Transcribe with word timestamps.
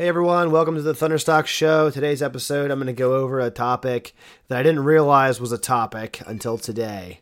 Hey 0.00 0.08
everyone, 0.08 0.50
welcome 0.50 0.76
to 0.76 0.80
the 0.80 0.94
Thunderstock 0.94 1.46
Show. 1.46 1.90
Today's 1.90 2.22
episode, 2.22 2.70
I'm 2.70 2.78
going 2.78 2.86
to 2.86 2.94
go 2.94 3.16
over 3.16 3.38
a 3.38 3.50
topic 3.50 4.14
that 4.48 4.58
I 4.58 4.62
didn't 4.62 4.84
realize 4.84 5.42
was 5.42 5.52
a 5.52 5.58
topic 5.58 6.22
until 6.26 6.56
today. 6.56 7.20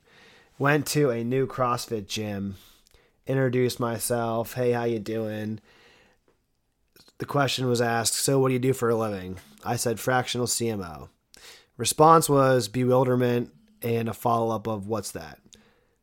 Went 0.61 0.87
to 0.87 1.11
a 1.11 1.25
new 1.25 1.49
CrossFit 1.49 2.07
gym, 2.07 2.55
introduced 3.27 3.81
myself. 3.81 4.55
Hey, 4.55 4.71
how 4.71 4.85
you 4.85 5.01
doing? 5.01 5.59
The 7.19 7.27
question 7.27 7.67
was 7.67 7.81
asked, 7.81 8.15
"So 8.15 8.39
what 8.39 8.47
do 8.47 8.53
you 8.53 8.61
do 8.61 8.73
for 8.73 8.89
a 8.89 8.95
living?" 8.95 9.39
I 9.65 9.75
said 9.75 9.99
fractional 9.99 10.47
CMO. 10.47 11.09
Response 11.77 12.29
was 12.29 12.69
bewilderment 12.69 13.53
and 13.83 14.09
a 14.09 14.15
follow 14.15 14.55
up 14.55 14.69
of 14.69 14.87
what's 14.87 15.11
that. 15.11 15.41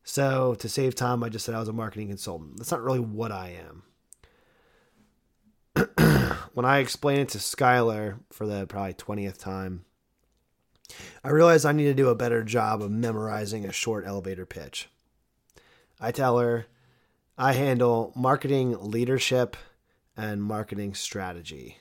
So 0.03 0.55
to 0.55 0.67
save 0.67 0.93
time, 0.93 1.23
I 1.23 1.29
just 1.29 1.45
said 1.45 1.55
I 1.55 1.59
was 1.59 1.69
a 1.69 1.73
marketing 1.73 2.09
consultant. 2.09 2.57
That's 2.57 2.71
not 2.71 2.83
really 2.83 2.99
what 2.99 3.31
I 3.31 3.57
am 3.65 3.83
when 6.55 6.65
I 6.65 6.77
explain 6.77 7.19
it 7.19 7.29
to 7.29 7.37
Skylar 7.37 8.17
for 8.31 8.47
the 8.47 8.65
probably 8.65 8.93
20th 8.93 9.37
time, 9.37 9.83
I 11.21 11.29
realize 11.29 11.65
I 11.65 11.73
need 11.73 11.83
to 11.83 11.93
do 11.93 12.07
a 12.07 12.15
better 12.15 12.43
job 12.43 12.81
of 12.81 12.89
memorizing 12.91 13.65
a 13.65 13.73
short 13.73 14.07
elevator 14.07 14.45
pitch. 14.45 14.87
I 15.99 16.13
tell 16.13 16.39
her 16.39 16.67
I 17.37 17.51
handle 17.51 18.13
marketing 18.15 18.77
leadership 18.79 19.57
and 20.15 20.41
marketing 20.41 20.93
strategy. 20.93 21.77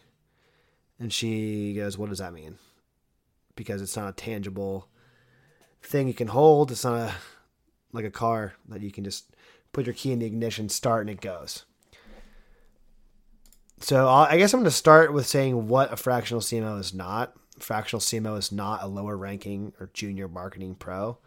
And 0.99 1.13
she 1.13 1.75
goes, 1.75 1.97
What 1.97 2.09
does 2.09 2.19
that 2.19 2.35
mean? 2.35 2.59
Because 3.55 3.81
it's 3.81 3.97
not 3.97 4.09
a 4.09 4.13
tangible 4.13 4.89
thing 5.83 6.09
you 6.09 6.15
can 6.15 6.29
hold. 6.29 6.73
It's 6.73 6.85
not 6.85 6.99
a 6.99 7.15
like 7.93 8.05
a 8.05 8.11
car 8.11 8.55
that 8.69 8.83
you 8.83 8.91
can 8.91 9.05
just 9.05 9.37
put 9.73 9.87
your 9.87 9.95
key 9.95 10.11
in 10.11 10.19
the 10.19 10.27
ignition, 10.27 10.69
start, 10.69 11.03
and 11.03 11.11
it 11.11 11.21
goes. 11.21 11.65
So 13.85 14.09
I'll, 14.09 14.25
i 14.25 14.39
guess 14.39 14.55
I'm 14.55 14.61
going 14.61 14.65
to 14.65 14.71
start 14.71 15.13
with 15.13 15.27
saying 15.27 15.69
what 15.69 15.93
a 15.93 15.97
fractional 15.99 16.41
CMO 16.41 16.81
is 16.81 16.95
not. 16.95 17.37
Fractional 17.59 18.01
CMO 18.01 18.39
is 18.39 18.51
not 18.51 18.83
a 18.83 18.87
lower 18.87 19.15
ranking 19.15 19.75
or 19.79 19.91
junior 19.93 20.27
marketing 20.27 20.75
pro. 20.75 21.19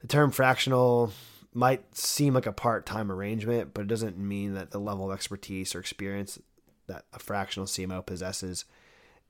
The 0.00 0.06
term 0.06 0.30
fractional 0.30 1.10
might 1.54 1.96
seem 1.96 2.34
like 2.34 2.44
a 2.44 2.52
part 2.52 2.84
time 2.84 3.10
arrangement, 3.10 3.72
but 3.72 3.80
it 3.80 3.88
doesn't 3.88 4.18
mean 4.18 4.52
that 4.52 4.72
the 4.72 4.78
level 4.78 5.10
of 5.10 5.14
expertise 5.14 5.74
or 5.74 5.80
experience 5.80 6.38
that 6.86 7.06
a 7.14 7.18
fractional 7.18 7.66
CMO 7.66 8.04
possesses 8.04 8.66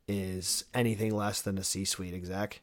is 0.09 0.65
anything 0.75 1.15
less 1.15 1.41
than 1.41 1.57
a 1.57 1.63
C 1.63 1.85
suite 1.85 2.15
exec. 2.15 2.63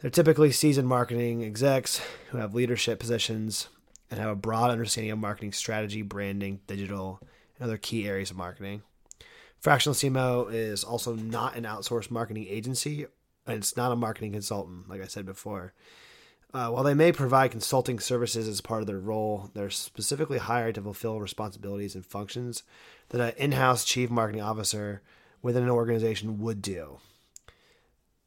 They're 0.00 0.10
typically 0.10 0.50
seasoned 0.50 0.88
marketing 0.88 1.44
execs 1.44 2.00
who 2.30 2.38
have 2.38 2.56
leadership 2.56 2.98
positions 2.98 3.68
and 4.10 4.18
have 4.18 4.30
a 4.30 4.34
broad 4.34 4.72
understanding 4.72 5.12
of 5.12 5.20
marketing 5.20 5.52
strategy, 5.52 6.02
branding, 6.02 6.58
digital, 6.66 7.20
other 7.62 7.78
key 7.78 8.06
areas 8.06 8.30
of 8.30 8.36
marketing. 8.36 8.82
Fractional 9.58 9.94
CMO 9.94 10.52
is 10.52 10.82
also 10.82 11.14
not 11.14 11.56
an 11.56 11.64
outsourced 11.64 12.10
marketing 12.10 12.46
agency, 12.48 13.06
and 13.46 13.58
it's 13.58 13.76
not 13.76 13.92
a 13.92 13.96
marketing 13.96 14.32
consultant, 14.32 14.88
like 14.88 15.00
I 15.00 15.06
said 15.06 15.24
before. 15.24 15.72
Uh, 16.54 16.68
while 16.68 16.82
they 16.82 16.94
may 16.94 17.12
provide 17.12 17.50
consulting 17.50 17.98
services 17.98 18.46
as 18.46 18.60
part 18.60 18.82
of 18.82 18.86
their 18.86 18.98
role, 18.98 19.50
they're 19.54 19.70
specifically 19.70 20.38
hired 20.38 20.74
to 20.74 20.82
fulfill 20.82 21.20
responsibilities 21.20 21.94
and 21.94 22.04
functions 22.04 22.62
that 23.08 23.20
an 23.20 23.32
in 23.42 23.52
house 23.52 23.84
chief 23.84 24.10
marketing 24.10 24.42
officer 24.42 25.00
within 25.40 25.62
an 25.62 25.70
organization 25.70 26.38
would 26.40 26.60
do. 26.60 26.98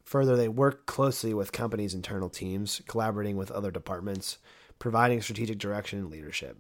Further, 0.06 0.36
they 0.36 0.48
work 0.48 0.86
closely 0.86 1.34
with 1.34 1.52
companies' 1.52 1.94
internal 1.94 2.30
teams, 2.30 2.82
collaborating 2.88 3.38
with 3.38 3.52
other 3.52 3.72
departments, 3.72 4.38
providing 4.80 5.22
strategic 5.22 5.58
direction 5.58 6.00
and 6.00 6.10
leadership. 6.10 6.58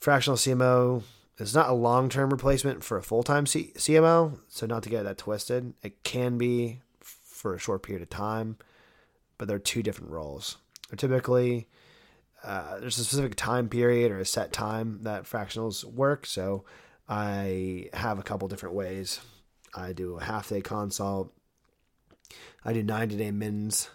Fractional 0.00 0.38
CMO 0.38 1.02
is 1.38 1.54
not 1.54 1.68
a 1.68 1.74
long 1.74 2.08
term 2.08 2.30
replacement 2.30 2.82
for 2.82 2.96
a 2.96 3.02
full 3.02 3.22
time 3.22 3.44
CMO, 3.44 4.38
so 4.48 4.66
not 4.66 4.82
to 4.84 4.88
get 4.88 5.02
that 5.04 5.18
twisted. 5.18 5.74
It 5.82 6.02
can 6.04 6.38
be 6.38 6.80
for 7.00 7.54
a 7.54 7.58
short 7.58 7.82
period 7.82 8.02
of 8.02 8.08
time, 8.08 8.56
but 9.36 9.46
they're 9.46 9.58
two 9.58 9.82
different 9.82 10.10
roles. 10.10 10.56
They're 10.88 10.96
typically 10.96 11.68
uh, 12.42 12.80
there's 12.80 12.96
a 12.96 13.04
specific 13.04 13.34
time 13.34 13.68
period 13.68 14.10
or 14.10 14.18
a 14.18 14.24
set 14.24 14.54
time 14.54 15.00
that 15.02 15.24
fractionals 15.24 15.84
work. 15.84 16.24
So 16.24 16.64
I 17.06 17.90
have 17.92 18.18
a 18.18 18.22
couple 18.22 18.48
different 18.48 18.74
ways. 18.74 19.20
I 19.74 19.92
do 19.92 20.16
a 20.16 20.24
half 20.24 20.48
day 20.48 20.62
consult. 20.62 21.30
I 22.64 22.72
do 22.72 22.82
90 22.82 23.16
day 23.16 23.30
mins, 23.32 23.90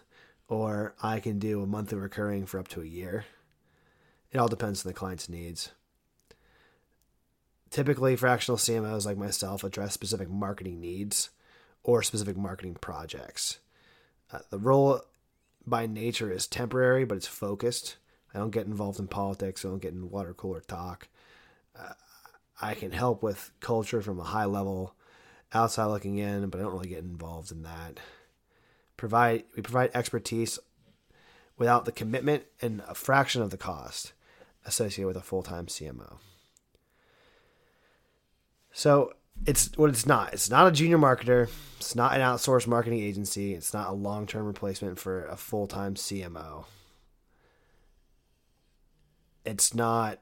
or 0.47 0.93
I 1.01 1.19
can 1.19 1.39
do 1.39 1.63
a 1.63 1.65
monthly 1.65 1.97
recurring 1.97 2.45
for 2.45 2.59
up 2.59 2.67
to 2.69 2.81
a 2.81 2.85
year. 2.85 3.25
It 4.31 4.37
all 4.37 4.47
depends 4.47 4.85
on 4.85 4.89
the 4.89 4.93
client's 4.93 5.29
needs. 5.29 5.71
Typically, 7.75 8.15
fractional 8.15 8.57
CMOs 8.57 9.05
like 9.05 9.17
myself 9.17 9.61
address 9.61 9.91
specific 9.91 10.29
marketing 10.29 10.79
needs 10.79 11.31
or 11.83 12.01
specific 12.01 12.37
marketing 12.37 12.77
projects. 12.79 13.59
Uh, 14.31 14.39
the 14.49 14.57
role 14.57 15.01
by 15.67 15.85
nature 15.85 16.31
is 16.31 16.47
temporary, 16.47 17.03
but 17.03 17.17
it's 17.17 17.27
focused. 17.27 17.97
I 18.33 18.37
don't 18.37 18.51
get 18.51 18.65
involved 18.65 18.97
in 18.97 19.09
politics. 19.09 19.65
I 19.65 19.67
don't 19.67 19.81
get 19.81 19.91
in 19.91 20.09
water 20.09 20.33
cooler 20.33 20.61
talk. 20.61 21.09
Uh, 21.77 21.91
I 22.61 22.75
can 22.75 22.91
help 22.91 23.21
with 23.21 23.51
culture 23.59 24.01
from 24.01 24.21
a 24.21 24.23
high 24.23 24.45
level, 24.45 24.95
outside 25.53 25.87
looking 25.87 26.17
in, 26.17 26.47
but 26.47 26.61
I 26.61 26.63
don't 26.63 26.71
really 26.71 26.87
get 26.87 26.99
involved 26.99 27.51
in 27.51 27.63
that. 27.63 27.99
Provide 28.95 29.43
we 29.53 29.61
provide 29.61 29.91
expertise 29.93 30.59
without 31.57 31.83
the 31.83 31.91
commitment 31.91 32.43
and 32.61 32.83
a 32.87 32.95
fraction 32.95 33.41
of 33.41 33.49
the 33.49 33.57
cost 33.57 34.13
associated 34.65 35.07
with 35.07 35.17
a 35.17 35.21
full 35.21 35.43
time 35.43 35.65
CMO. 35.65 36.19
So 38.75 39.13
it's 39.45 39.71
what 39.77 39.89
it's 39.89 40.05
not. 40.05 40.33
It's 40.33 40.49
not 40.49 40.67
a 40.67 40.71
junior 40.71 40.97
marketer. 40.97 41.49
It's 41.77 41.95
not 41.95 42.13
an 42.13 42.19
outsourced 42.19 42.67
marketing 42.67 42.99
agency. 42.99 43.53
It's 43.53 43.73
not 43.73 43.87
a 43.87 43.93
long 43.93 44.27
term 44.27 44.45
replacement 44.45 44.99
for 44.99 45.25
a 45.27 45.37
full 45.37 45.65
time 45.65 45.95
CMO. 45.95 46.65
It's 49.45 49.73
not 49.73 50.19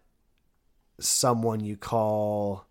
someone 1.00 1.62
you 1.62 1.78
call 1.78 2.68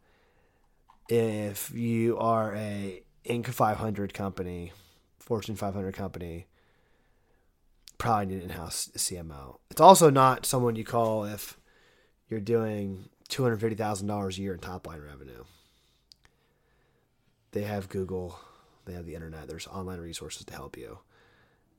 if 1.09 1.73
you 1.75 2.17
are 2.17 2.55
a 2.55 3.03
Inc. 3.25 3.49
500 3.49 4.15
company, 4.15 4.73
Fortune 5.19 5.57
500 5.57 5.97
company, 5.97 6.47
probably 7.99 8.27
need 8.27 8.45
an 8.45 8.51
in-house 8.51 8.89
CMO. 8.97 9.57
It's 9.69 9.81
also 9.81 10.11
not 10.11 10.47
someone 10.47 10.77
you 10.77 10.85
call 10.85 11.25
if 11.25 11.59
you're 12.29 12.39
doing 12.39 13.09
$250,000 13.31 14.39
a 14.39 14.41
year 14.41 14.55
in 14.55 14.61
top 14.61 14.87
line 14.87 15.01
revenue 15.01 15.43
they 17.53 17.63
have 17.63 17.89
Google, 17.89 18.39
they 18.85 18.95
have 18.95 19.07
the 19.07 19.15
internet. 19.15 19.49
There's 19.49 19.67
online 19.67 20.01
resources 20.01 20.45
to 20.47 20.55
help 20.55 20.77
you. 20.77 20.99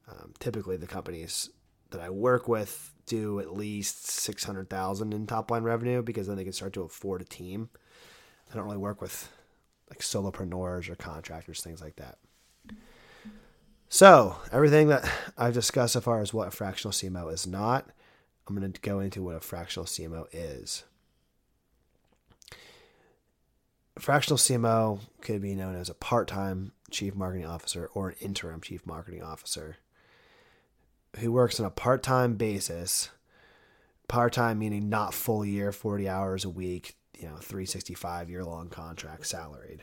Um, 0.07 0.33
typically, 0.39 0.77
the 0.77 0.87
companies 0.87 1.49
that 1.91 2.01
I 2.01 2.09
work 2.09 2.47
with 2.47 2.93
do 3.05 3.39
at 3.39 3.53
least 3.53 4.07
six 4.07 4.43
hundred 4.43 4.69
thousand 4.69 5.13
in 5.13 5.27
top 5.27 5.51
line 5.51 5.63
revenue 5.63 6.01
because 6.01 6.27
then 6.27 6.37
they 6.37 6.43
can 6.43 6.53
start 6.53 6.73
to 6.73 6.83
afford 6.83 7.21
a 7.21 7.25
team. 7.25 7.69
I 8.51 8.55
don't 8.55 8.65
really 8.65 8.77
work 8.77 9.01
with 9.01 9.29
like 9.89 9.99
solopreneurs 9.99 10.89
or 10.89 10.95
contractors, 10.95 11.61
things 11.61 11.81
like 11.81 11.95
that. 11.97 12.17
So 13.89 14.37
everything 14.51 14.87
that 14.87 15.07
I've 15.37 15.53
discussed 15.53 15.93
so 15.93 16.01
far 16.01 16.21
is 16.21 16.33
what 16.33 16.47
a 16.47 16.51
fractional 16.51 16.91
CMO 16.91 17.31
is 17.31 17.45
not. 17.45 17.89
I'm 18.47 18.55
going 18.55 18.71
to 18.71 18.81
go 18.81 18.99
into 18.99 19.21
what 19.21 19.35
a 19.35 19.39
fractional 19.39 19.85
CMO 19.85 20.25
is 20.31 20.83
fractional 23.99 24.37
CMO 24.37 24.99
could 25.21 25.41
be 25.41 25.55
known 25.55 25.75
as 25.75 25.89
a 25.89 25.93
part 25.93 26.27
time 26.27 26.71
chief 26.89 27.15
marketing 27.15 27.45
officer 27.45 27.89
or 27.93 28.09
an 28.09 28.15
interim 28.21 28.61
chief 28.61 28.85
marketing 28.85 29.23
officer 29.23 29.77
who 31.19 31.31
works 31.31 31.59
on 31.59 31.65
a 31.65 31.71
part 31.71 32.03
time 32.03 32.35
basis. 32.35 33.09
Part 34.07 34.33
time 34.33 34.59
meaning 34.59 34.89
not 34.89 35.13
full 35.13 35.45
year, 35.45 35.71
40 35.71 36.09
hours 36.09 36.45
a 36.45 36.49
week, 36.49 36.95
you 37.17 37.23
know, 37.23 37.35
365 37.35 38.29
year 38.29 38.43
long 38.43 38.69
contract, 38.69 39.25
salaried. 39.25 39.81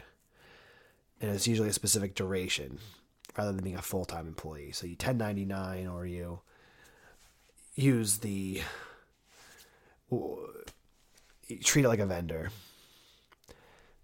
And 1.21 1.30
it's 1.30 1.47
usually 1.47 1.68
a 1.68 1.72
specific 1.72 2.15
duration 2.15 2.78
rather 3.36 3.53
than 3.53 3.65
being 3.65 3.77
a 3.77 3.83
full 3.83 4.04
time 4.04 4.27
employee. 4.27 4.72
So 4.72 4.86
you 4.86 4.92
1099 4.92 5.86
or 5.86 6.07
you 6.07 6.41
use 7.74 8.18
the, 8.18 8.62
treat 11.62 11.84
it 11.84 11.89
like 11.89 11.98
a 11.98 12.07
vendor 12.07 12.51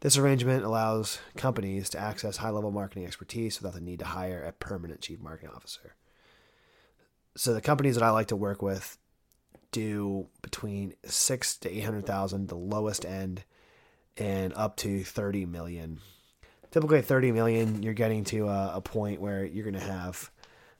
this 0.06 0.16
arrangement 0.16 0.62
allows 0.62 1.18
companies 1.36 1.90
to 1.90 1.98
access 1.98 2.36
high 2.36 2.50
level 2.50 2.70
marketing 2.70 3.04
expertise 3.04 3.60
without 3.60 3.74
the 3.74 3.80
need 3.80 3.98
to 3.98 4.04
hire 4.04 4.40
a 4.44 4.52
permanent 4.52 5.00
chief 5.00 5.18
marketing 5.18 5.50
officer. 5.52 5.96
So 7.36 7.52
the 7.52 7.60
companies 7.60 7.96
that 7.96 8.04
I 8.04 8.10
like 8.10 8.28
to 8.28 8.36
work 8.36 8.62
with 8.62 8.98
do 9.72 10.28
between 10.42 10.94
six 11.04 11.56
to 11.56 11.68
eight 11.68 11.80
hundred 11.80 12.06
thousand, 12.06 12.46
the 12.46 12.54
lowest 12.54 13.04
end, 13.04 13.42
and 14.16 14.54
up 14.54 14.76
to 14.76 15.02
thirty 15.02 15.44
million. 15.44 15.98
Typically, 16.70 17.02
thirty 17.02 17.32
million, 17.32 17.82
you're 17.82 17.92
getting 17.92 18.22
to 18.26 18.46
a, 18.46 18.76
a 18.76 18.80
point 18.80 19.20
where 19.20 19.44
you're 19.44 19.64
going 19.64 19.74
to 19.74 19.80
have 19.80 20.30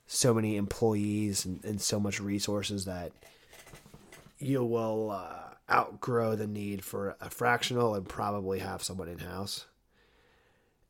so 0.07 0.35
many 0.35 0.55
employees 0.55 1.45
and, 1.47 1.65
and, 1.65 1.81
so 1.81 1.99
much 1.99 2.21
resources 2.21 2.85
that 2.85 3.11
you 4.39 4.65
will 4.65 5.11
uh, 5.11 5.56
outgrow 5.71 6.37
the 6.37 6.47
need 6.47 6.85
for 6.85 7.17
a 7.21 7.31
fractional 7.31 7.95
and 7.95 8.09
probably 8.09 8.61
have 8.61 8.83
someone 8.83 9.09
in 9.09 9.19
house. 9.19 9.67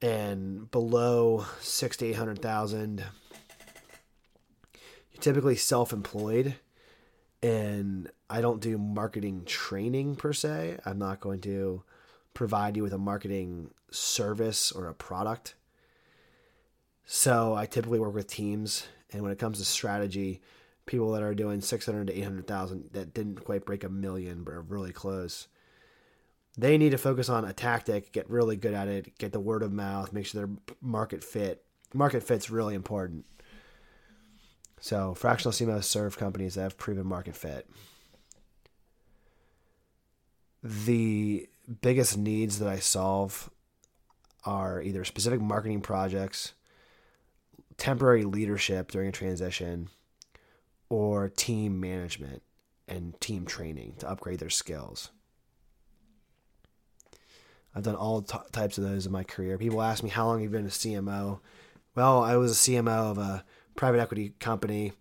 And 0.02 0.70
below 0.70 1.46
six 1.60 1.96
to 1.98 2.06
eight 2.06 2.16
hundred 2.16 2.42
thousand, 2.42 3.02
you're 5.12 5.22
typically 5.22 5.56
self-employed, 5.56 6.56
and 7.42 8.10
I 8.28 8.42
don't 8.42 8.60
do 8.60 8.76
marketing 8.76 9.44
training 9.46 10.16
per 10.16 10.34
se. 10.34 10.78
I'm 10.84 10.98
not 10.98 11.20
going 11.20 11.40
to 11.42 11.82
provide 12.34 12.76
you 12.76 12.82
with 12.82 12.92
a 12.92 12.98
marketing 12.98 13.70
service 13.90 14.70
or 14.70 14.88
a 14.88 14.94
product. 14.94 15.54
So 17.06 17.54
I 17.54 17.64
typically 17.64 18.00
work 18.00 18.14
with 18.14 18.26
teams, 18.26 18.86
and 19.12 19.22
when 19.22 19.32
it 19.32 19.38
comes 19.38 19.58
to 19.58 19.64
strategy, 19.64 20.42
people 20.86 21.12
that 21.12 21.22
are 21.22 21.34
doing 21.34 21.60
600 21.60 22.06
to 22.06 22.18
800,000 22.18 22.90
that 22.92 23.12
didn't 23.12 23.44
quite 23.44 23.66
break 23.66 23.84
a 23.84 23.88
million 23.88 24.44
but 24.44 24.54
are 24.54 24.62
really 24.62 24.92
close. 24.92 25.48
They 26.56 26.78
need 26.78 26.90
to 26.90 26.98
focus 26.98 27.28
on 27.28 27.44
a 27.44 27.52
tactic, 27.52 28.12
get 28.12 28.30
really 28.30 28.56
good 28.56 28.72
at 28.72 28.88
it, 28.88 29.18
get 29.18 29.32
the 29.32 29.40
word 29.40 29.62
of 29.62 29.72
mouth, 29.72 30.12
make 30.12 30.26
sure 30.26 30.46
they're 30.46 30.74
market 30.80 31.22
fit. 31.22 31.64
Market 31.92 32.22
fit's 32.22 32.50
really 32.50 32.74
important. 32.74 33.26
So 34.80 35.14
fractional 35.14 35.52
CMOs 35.52 35.84
serve 35.84 36.16
companies 36.16 36.54
that 36.54 36.62
have 36.62 36.78
proven 36.78 37.06
market 37.06 37.36
fit. 37.36 37.68
The 40.62 41.48
biggest 41.80 42.16
needs 42.16 42.58
that 42.58 42.68
I 42.68 42.78
solve 42.78 43.50
are 44.44 44.80
either 44.80 45.04
specific 45.04 45.40
marketing 45.40 45.80
projects, 45.80 46.54
temporary 47.76 48.24
leadership 48.24 48.90
during 48.90 49.08
a 49.08 49.12
transition, 49.12 49.88
or 50.88 51.28
team 51.28 51.80
management 51.80 52.42
and 52.88 53.20
team 53.20 53.46
training 53.46 53.94
to 53.98 54.08
upgrade 54.08 54.38
their 54.38 54.50
skills. 54.50 55.10
I've 57.74 57.82
done 57.82 57.94
all 57.94 58.22
t- 58.22 58.38
types 58.52 58.78
of 58.78 58.84
those 58.84 59.04
in 59.04 59.12
my 59.12 59.24
career. 59.24 59.58
People 59.58 59.82
ask 59.82 60.02
me 60.02 60.08
how 60.08 60.26
long 60.26 60.36
have 60.36 60.44
you've 60.44 60.52
been 60.52 60.66
a 60.66 60.68
CMO. 60.68 61.40
Well, 61.94 62.22
I 62.22 62.36
was 62.36 62.52
a 62.52 62.70
CMO 62.70 63.10
of 63.10 63.18
a 63.18 63.44
private 63.74 64.00
equity 64.00 64.34
company 64.40 64.92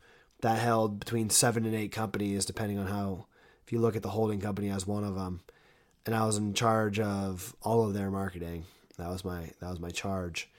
that 0.41 0.59
held 0.59 0.99
between 0.99 1.29
seven 1.29 1.65
and 1.65 1.73
eight 1.73 1.91
companies, 1.91 2.45
depending 2.45 2.77
on 2.77 2.87
how. 2.87 3.27
If 3.65 3.71
you 3.71 3.79
look 3.79 3.95
at 3.95 4.03
the 4.03 4.09
holding 4.09 4.39
company 4.39 4.69
as 4.69 4.85
one 4.85 5.03
of 5.03 5.15
them, 5.15 5.41
and 6.05 6.13
I 6.13 6.23
was 6.25 6.37
in 6.37 6.53
charge 6.53 6.99
of 6.99 7.55
all 7.63 7.83
of 7.87 7.95
their 7.95 8.11
marketing. 8.11 8.65
That 8.97 9.09
was 9.09 9.25
my 9.25 9.49
that 9.59 9.69
was 9.69 9.79
my 9.79 9.89
charge. 9.89 10.49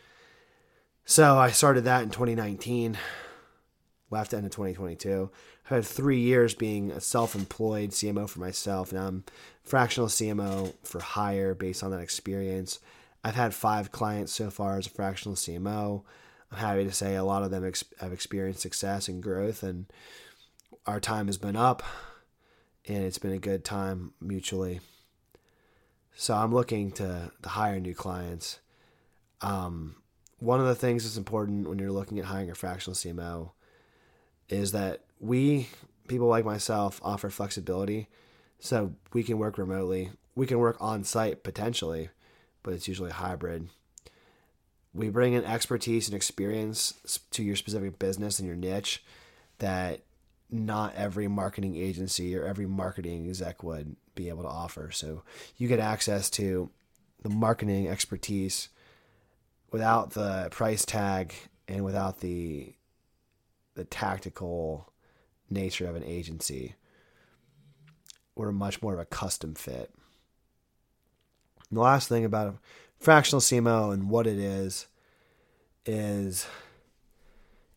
So 1.05 1.39
I 1.39 1.53
started 1.53 1.85
that 1.85 2.03
in 2.03 2.11
2019 2.11 2.99
left 4.11 4.33
end 4.33 4.47
of 4.47 4.53
2022. 4.53 5.31
I 5.71 5.75
had 5.75 5.85
three 5.85 6.21
years 6.21 6.55
being 6.55 6.91
a 6.91 7.01
self-employed 7.01 7.91
CMO 7.91 8.29
for 8.29 8.41
myself. 8.41 8.93
Now 8.93 9.07
I'm 9.07 9.25
fractional 9.65 10.09
CMO 10.09 10.75
for 10.85 11.01
hire 11.01 11.55
based 11.55 11.83
on 11.83 11.91
that 11.91 12.01
experience. 12.01 12.79
I've 13.25 13.35
had 13.35 13.55
five 13.55 13.91
clients 13.91 14.33
so 14.33 14.51
far 14.51 14.79
as 14.79 14.87
a 14.87 14.91
fractional 14.91 15.35
CMO. 15.35 16.05
I'm 16.53 16.59
happy 16.59 16.85
to 16.85 16.93
say 16.93 17.17
a 17.17 17.25
lot 17.25 17.43
of 17.43 17.51
them 17.51 17.67
ex- 17.67 17.85
have 18.01 18.13
experienced 18.13 18.61
success 18.61 19.09
and 19.09 19.21
growth, 19.21 19.65
and 19.65 19.87
our 20.87 21.01
time 21.01 21.27
has 21.27 21.37
been 21.37 21.57
up, 21.57 21.83
and 22.87 23.03
it's 23.03 23.19
been 23.19 23.33
a 23.33 23.39
good 23.39 23.65
time 23.65 24.13
mutually. 24.21 24.81
So 26.15 26.35
I'm 26.35 26.55
looking 26.55 26.93
to, 26.93 27.33
to 27.43 27.49
hire 27.49 27.81
new 27.81 27.95
clients. 27.95 28.61
Um, 29.41 29.97
one 30.39 30.61
of 30.61 30.67
the 30.67 30.77
things 30.77 31.03
that's 31.03 31.17
important 31.17 31.69
when 31.69 31.81
you're 31.81 31.91
looking 31.91 32.21
at 32.21 32.27
hiring 32.27 32.51
a 32.51 32.55
fractional 32.55 32.95
CMO 32.95 33.51
is 34.49 34.73
that 34.73 35.03
we 35.21 35.69
people 36.09 36.29
like 36.29 36.45
myself 36.45 37.01
offer 37.03 37.31
flexibility. 37.31 38.09
So 38.59 38.95
we 39.13 39.23
can 39.23 39.39
work 39.39 39.59
remotely. 39.59 40.11
We 40.35 40.47
can 40.47 40.59
work 40.59 40.77
on 40.81 41.05
site 41.05 41.43
potentially 41.43 42.11
but 42.67 42.75
it's 42.75 42.89
usually 42.89 43.13
hybrid. 43.13 43.69
We 44.93 45.09
bring 45.09 45.35
in 45.35 45.45
expertise 45.45 46.09
and 46.09 46.17
experience 46.17 47.21
to 47.31 47.45
your 47.45 47.55
specific 47.55 47.99
business 48.01 48.41
and 48.41 48.47
your 48.47 48.57
niche 48.57 49.05
that 49.59 50.01
not 50.51 50.95
every 50.97 51.29
marketing 51.29 51.77
agency 51.77 52.37
or 52.37 52.45
every 52.45 52.67
marketing 52.67 53.29
exec 53.29 53.63
would 53.63 53.95
be 54.17 54.29
able 54.29 54.43
to 54.43 54.49
offer. 54.49 54.91
So 54.91 55.23
you 55.57 55.69
get 55.69 55.79
access 55.79 56.29
to 56.31 56.69
the 57.23 57.29
marketing 57.29 57.87
expertise 57.87 58.69
without 59.71 60.11
the 60.11 60.49
price 60.51 60.85
tag 60.85 61.35
and 61.69 61.85
without 61.85 62.19
the 62.19 62.75
the 63.77 63.85
tactical 63.85 64.93
nature 65.49 65.87
of 65.87 65.95
an 65.95 66.05
agency. 66.05 66.75
We're 68.35 68.53
much 68.53 68.83
more 68.83 68.95
of 68.95 68.99
a 68.99 69.05
custom 69.05 69.55
fit. 69.55 69.93
And 71.69 71.77
the 71.77 71.83
last 71.83 72.09
thing 72.09 72.25
about 72.25 72.59
fractional 72.99 73.41
CMO 73.41 73.93
and 73.93 74.11
what 74.11 74.27
it 74.27 74.39
is 74.39 74.87
is 75.85 76.47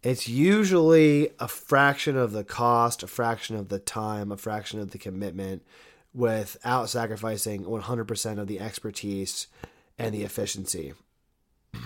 it's 0.01 0.27
usually 0.27 1.29
a 1.39 1.47
fraction 1.47 2.15
of 2.17 2.31
the 2.31 2.43
cost, 2.43 3.03
a 3.03 3.07
fraction 3.07 3.55
of 3.55 3.69
the 3.69 3.79
time, 3.79 4.31
a 4.31 4.37
fraction 4.37 4.79
of 4.79 4.91
the 4.91 4.97
commitment 4.97 5.61
without 6.13 6.89
sacrificing 6.89 7.65
100% 7.65 8.39
of 8.39 8.47
the 8.47 8.59
expertise 8.59 9.47
and 9.97 10.13
the 10.15 10.23
efficiency. 10.23 10.93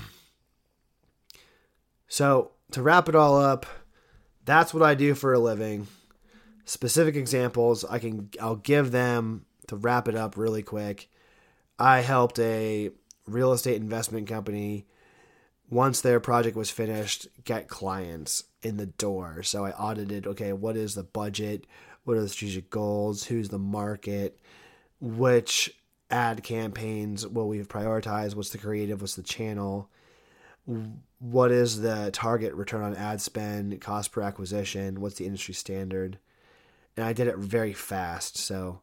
So, 2.05 2.51
to 2.69 2.83
wrap 2.83 3.09
it 3.09 3.15
all 3.15 3.39
up, 3.39 3.65
that's 4.45 4.73
what 4.73 4.83
I 4.83 4.95
do 4.95 5.13
for 5.15 5.33
a 5.33 5.39
living. 5.39 5.87
Specific 6.65 7.15
examples, 7.15 7.83
I 7.83 7.99
can 7.99 8.29
I'll 8.41 8.55
give 8.55 8.91
them 8.91 9.45
to 9.67 9.75
wrap 9.75 10.07
it 10.07 10.15
up 10.15 10.37
really 10.37 10.63
quick. 10.63 11.09
I 11.79 12.01
helped 12.01 12.39
a 12.39 12.91
real 13.27 13.53
estate 13.53 13.77
investment 13.77 14.27
company 14.27 14.85
once 15.69 16.01
their 16.01 16.19
project 16.19 16.55
was 16.55 16.69
finished 16.69 17.27
get 17.43 17.67
clients 17.67 18.43
in 18.61 18.77
the 18.77 18.85
door. 18.85 19.43
So 19.43 19.65
I 19.65 19.71
audited, 19.71 20.27
okay, 20.27 20.53
what 20.53 20.77
is 20.77 20.95
the 20.95 21.03
budget? 21.03 21.65
What 22.03 22.17
are 22.17 22.21
the 22.21 22.29
strategic 22.29 22.69
goals? 22.69 23.25
Who's 23.25 23.49
the 23.49 23.59
market? 23.59 24.39
Which 24.99 25.75
ad 26.09 26.43
campaigns 26.43 27.27
will 27.27 27.47
we 27.47 27.59
prioritize? 27.63 28.35
What's 28.35 28.49
the 28.49 28.57
creative? 28.57 29.01
What's 29.01 29.15
the 29.15 29.23
channel? 29.23 29.89
What 31.19 31.51
is 31.51 31.81
the 31.81 32.09
target 32.11 32.53
return 32.53 32.83
on 32.83 32.95
ad 32.95 33.21
spend, 33.21 33.79
cost 33.81 34.11
per 34.11 34.21
acquisition, 34.21 35.01
what's 35.01 35.15
the 35.15 35.25
industry 35.25 35.53
standard. 35.53 36.19
And 36.95 37.05
I 37.05 37.13
did 37.13 37.27
it 37.27 37.37
very 37.37 37.73
fast. 37.73 38.37
So 38.37 38.81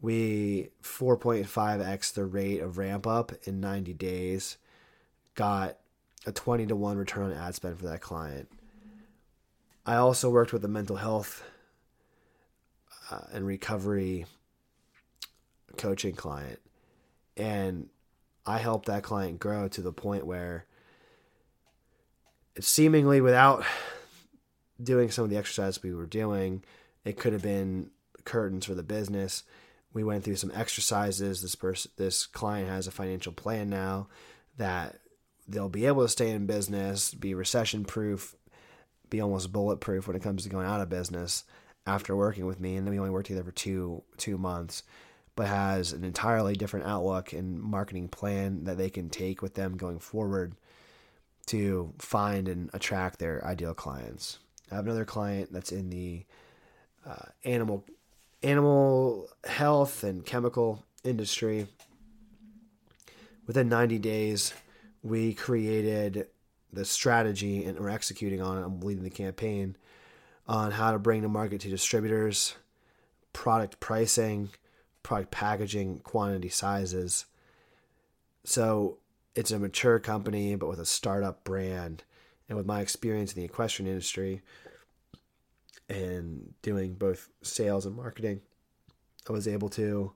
we 0.00 0.70
4.5x 0.82 2.14
the 2.14 2.24
rate 2.24 2.60
of 2.60 2.78
ramp 2.78 3.06
up 3.06 3.32
in 3.44 3.60
90 3.60 3.94
days, 3.94 4.58
got 5.34 5.78
a 6.26 6.32
20 6.32 6.66
to 6.66 6.76
1 6.76 6.96
return 6.96 7.30
on 7.30 7.32
ad 7.32 7.54
spend 7.54 7.78
for 7.78 7.86
that 7.86 8.00
client. 8.00 8.48
I 9.84 9.96
also 9.96 10.30
worked 10.30 10.52
with 10.52 10.64
a 10.64 10.68
mental 10.68 10.96
health 10.96 11.42
uh, 13.10 13.20
and 13.32 13.46
recovery 13.46 14.26
coaching 15.76 16.14
client. 16.14 16.60
And 17.36 17.88
I 18.44 18.58
helped 18.58 18.86
that 18.86 19.02
client 19.02 19.38
grow 19.38 19.68
to 19.68 19.80
the 19.80 19.92
point 19.92 20.26
where 20.26 20.66
seemingly 22.60 23.20
without 23.20 23.64
doing 24.82 25.10
some 25.10 25.24
of 25.24 25.30
the 25.30 25.36
exercise 25.36 25.82
we 25.82 25.94
were 25.94 26.06
doing, 26.06 26.62
it 27.04 27.18
could 27.18 27.32
have 27.32 27.42
been 27.42 27.90
curtains 28.24 28.66
for 28.66 28.74
the 28.74 28.82
business. 28.82 29.42
We 29.92 30.04
went 30.04 30.24
through 30.24 30.36
some 30.36 30.52
exercises. 30.54 31.42
This 31.42 31.54
person, 31.54 31.90
this 31.96 32.26
client 32.26 32.68
has 32.68 32.86
a 32.86 32.92
financial 32.92 33.32
plan 33.32 33.70
now 33.70 34.08
that 34.56 35.00
they'll 35.46 35.68
be 35.68 35.86
able 35.86 36.02
to 36.02 36.08
stay 36.08 36.30
in 36.30 36.46
business, 36.46 37.14
be 37.14 37.34
recession 37.34 37.84
proof, 37.84 38.36
be 39.08 39.20
almost 39.20 39.52
bulletproof 39.52 40.06
when 40.06 40.16
it 40.16 40.22
comes 40.22 40.42
to 40.42 40.48
going 40.48 40.66
out 40.66 40.80
of 40.80 40.90
business 40.90 41.44
after 41.86 42.14
working 42.14 42.44
with 42.44 42.60
me. 42.60 42.76
And 42.76 42.86
then 42.86 42.92
we 42.92 42.98
only 42.98 43.10
worked 43.10 43.28
together 43.28 43.44
for 43.44 43.52
two 43.52 44.02
two 44.18 44.36
months, 44.36 44.82
but 45.34 45.46
has 45.46 45.92
an 45.92 46.04
entirely 46.04 46.54
different 46.54 46.86
outlook 46.86 47.32
and 47.32 47.60
marketing 47.60 48.08
plan 48.08 48.64
that 48.64 48.76
they 48.76 48.90
can 48.90 49.08
take 49.08 49.40
with 49.40 49.54
them 49.54 49.76
going 49.76 49.98
forward 49.98 50.54
to 51.48 51.92
find 51.98 52.48
and 52.48 52.70
attract 52.72 53.18
their 53.18 53.44
ideal 53.44 53.74
clients. 53.74 54.38
I 54.70 54.76
have 54.76 54.84
another 54.84 55.04
client 55.04 55.52
that's 55.52 55.72
in 55.72 55.90
the 55.90 56.24
uh, 57.06 57.26
animal 57.44 57.84
animal 58.42 59.28
health 59.44 60.04
and 60.04 60.24
chemical 60.24 60.84
industry. 61.04 61.66
Within 63.46 63.68
90 63.68 63.98
days, 63.98 64.52
we 65.02 65.34
created 65.34 66.28
the 66.72 66.84
strategy 66.84 67.64
and 67.64 67.78
we're 67.78 67.88
executing 67.88 68.40
on 68.42 68.58
it. 68.58 68.64
I'm 68.64 68.80
leading 68.80 69.04
the 69.04 69.10
campaign 69.10 69.76
on 70.46 70.70
how 70.70 70.92
to 70.92 70.98
bring 70.98 71.22
the 71.22 71.28
market 71.28 71.60
to 71.62 71.68
distributors, 71.68 72.54
product 73.32 73.80
pricing, 73.80 74.50
product 75.02 75.30
packaging, 75.30 76.00
quantity 76.00 76.48
sizes. 76.50 77.24
So 78.44 78.98
it's 79.38 79.52
a 79.52 79.58
mature 79.60 80.00
company, 80.00 80.56
but 80.56 80.68
with 80.68 80.80
a 80.80 80.84
startup 80.84 81.44
brand. 81.44 82.02
And 82.48 82.58
with 82.58 82.66
my 82.66 82.80
experience 82.80 83.32
in 83.32 83.40
the 83.40 83.44
equestrian 83.44 83.88
industry 83.88 84.42
and 85.88 86.54
doing 86.60 86.94
both 86.94 87.28
sales 87.40 87.86
and 87.86 87.94
marketing, 87.94 88.40
I 89.28 89.32
was 89.32 89.46
able 89.46 89.68
to 89.70 90.12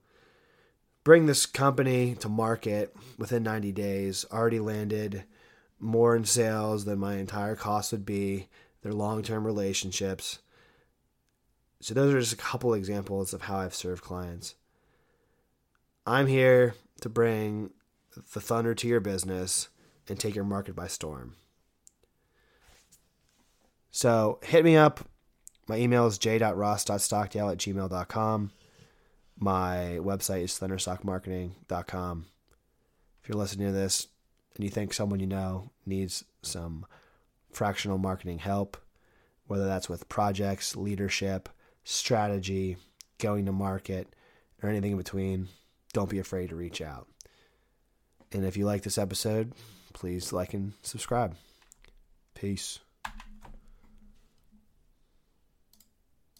bring 1.04 1.26
this 1.26 1.46
company 1.46 2.16
to 2.16 2.28
market 2.28 2.96
within 3.16 3.44
90 3.44 3.70
days, 3.70 4.26
already 4.32 4.58
landed 4.58 5.22
more 5.78 6.16
in 6.16 6.24
sales 6.24 6.84
than 6.84 6.98
my 6.98 7.14
entire 7.14 7.54
cost 7.54 7.92
would 7.92 8.04
be, 8.04 8.48
their 8.82 8.92
long 8.92 9.22
term 9.22 9.46
relationships. 9.46 10.40
So, 11.78 11.94
those 11.94 12.12
are 12.12 12.18
just 12.18 12.32
a 12.32 12.36
couple 12.36 12.74
examples 12.74 13.32
of 13.32 13.42
how 13.42 13.58
I've 13.58 13.74
served 13.74 14.02
clients. 14.02 14.56
I'm 16.06 16.26
here 16.26 16.74
to 17.02 17.08
bring 17.08 17.70
the 18.14 18.40
thunder 18.40 18.74
to 18.74 18.88
your 18.88 19.00
business 19.00 19.68
and 20.08 20.18
take 20.18 20.34
your 20.34 20.44
market 20.44 20.74
by 20.74 20.86
storm. 20.86 21.36
So, 23.90 24.38
hit 24.42 24.64
me 24.64 24.76
up. 24.76 25.00
My 25.68 25.76
email 25.76 26.06
is 26.06 26.18
j.ross.stockdale 26.18 27.50
at 27.50 27.58
gmail.com. 27.58 28.50
My 29.38 29.98
website 30.00 30.44
is 30.44 30.52
thunderstockmarketing.com. 30.52 32.26
If 33.22 33.28
you're 33.28 33.38
listening 33.38 33.66
to 33.68 33.72
this 33.72 34.08
and 34.56 34.64
you 34.64 34.70
think 34.70 34.92
someone 34.92 35.20
you 35.20 35.26
know 35.26 35.70
needs 35.86 36.24
some 36.42 36.86
fractional 37.52 37.98
marketing 37.98 38.38
help, 38.38 38.76
whether 39.46 39.66
that's 39.66 39.88
with 39.88 40.08
projects, 40.08 40.76
leadership, 40.76 41.48
strategy, 41.84 42.76
going 43.18 43.46
to 43.46 43.52
market, 43.52 44.14
or 44.62 44.68
anything 44.68 44.92
in 44.92 44.98
between, 44.98 45.48
don't 45.92 46.10
be 46.10 46.18
afraid 46.18 46.48
to 46.48 46.56
reach 46.56 46.80
out. 46.80 47.08
And 48.34 48.44
if 48.44 48.56
you 48.56 48.64
like 48.64 48.82
this 48.82 48.98
episode, 48.98 49.52
please 49.92 50.32
like 50.32 50.54
and 50.54 50.72
subscribe. 50.82 51.36
Peace. 52.34 52.78